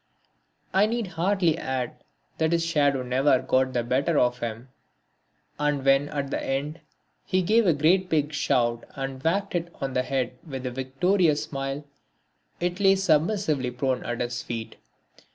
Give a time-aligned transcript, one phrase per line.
[0.73, 2.03] I need hardly add
[2.39, 4.69] that his shadow never got the better of him
[5.59, 6.79] and when at the end
[7.23, 11.43] he gave a great big shout and whacked it on the head with a victorious
[11.43, 11.85] smile,
[12.59, 14.77] it lay submissively prone at his feet.